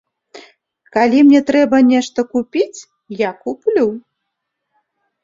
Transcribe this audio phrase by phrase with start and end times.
[0.95, 2.79] Калі мне трэба нешта купіць,
[3.21, 3.85] я куплю.